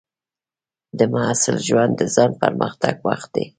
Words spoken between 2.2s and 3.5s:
پرمختګ وخت دی.